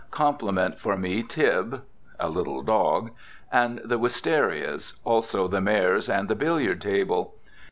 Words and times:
"Compliment 0.09 0.79
for 0.79 0.97
me 0.97 1.21
Tib 1.21 1.83
[a 2.19 2.27
little 2.27 2.63
dog] 2.63 3.11
and 3.51 3.79
the 3.85 3.99
Wisterias, 3.99 4.93
also 5.05 5.47
the 5.47 5.61
mares 5.61 6.09
and 6.09 6.27
the 6.27 6.33
billiard 6.33 6.81
table. 6.81 7.35